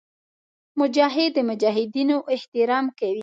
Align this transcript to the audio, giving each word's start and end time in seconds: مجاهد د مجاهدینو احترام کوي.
مجاهد 0.79 1.29
د 1.35 1.37
مجاهدینو 1.49 2.17
احترام 2.33 2.85
کوي. 2.99 3.19